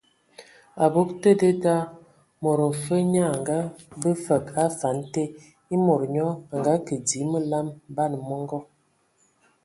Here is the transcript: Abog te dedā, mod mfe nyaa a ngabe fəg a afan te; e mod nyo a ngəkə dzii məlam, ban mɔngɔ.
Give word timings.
Abog 0.85 1.09
te 1.23 1.31
dedā, 1.41 1.73
mod 2.45 2.61
mfe 2.71 2.97
nyaa 3.11 3.29
a 3.33 3.39
ngabe 3.41 4.11
fəg 4.25 4.45
a 4.51 4.55
afan 4.69 4.97
te; 5.13 5.23
e 5.73 5.75
mod 5.85 6.01
nyo 6.13 6.27
a 6.53 6.55
ngəkə 6.59 6.95
dzii 7.07 7.25
məlam, 7.31 7.67
ban 7.95 8.13
mɔngɔ. 8.27 8.59